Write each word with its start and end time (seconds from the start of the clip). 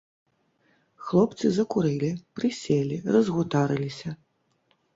Хлопцы 1.09 1.45
закурылі, 1.59 2.11
прыселі, 2.39 2.97
разгутарыліся. 3.17 4.19